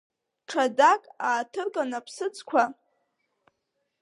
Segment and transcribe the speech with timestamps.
[0.49, 2.63] Ҽадак ааҭырган аԥсыӡқәа…